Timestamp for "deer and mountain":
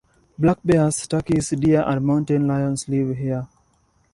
1.51-2.47